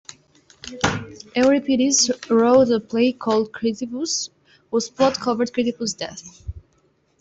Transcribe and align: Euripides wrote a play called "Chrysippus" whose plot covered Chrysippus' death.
Euripides 1.35 2.09
wrote 2.27 2.71
a 2.71 2.79
play 2.79 3.11
called 3.13 3.51
"Chrysippus" 3.51 4.31
whose 4.71 4.89
plot 4.89 5.19
covered 5.19 5.53
Chrysippus' 5.53 5.93
death. 5.95 6.41